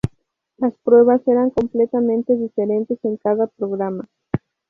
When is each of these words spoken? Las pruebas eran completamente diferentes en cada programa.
Las 0.57 0.73
pruebas 0.83 1.21
eran 1.27 1.51
completamente 1.51 2.35
diferentes 2.35 2.97
en 3.05 3.17
cada 3.17 3.45
programa. 3.45 4.09